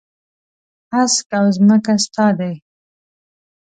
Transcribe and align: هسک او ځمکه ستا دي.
هسک 0.93 1.27
او 1.37 1.45
ځمکه 1.57 1.93
ستا 2.05 2.27
دي. 2.39 2.53